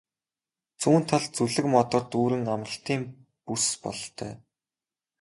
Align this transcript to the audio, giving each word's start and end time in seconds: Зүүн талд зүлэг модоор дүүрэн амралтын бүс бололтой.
Зүүн 0.81 1.03
талд 1.09 1.31
зүлэг 1.37 1.65
модоор 1.75 2.03
дүүрэн 2.11 2.43
амралтын 2.55 3.01
бүс 3.45 3.65
бололтой. 3.83 4.33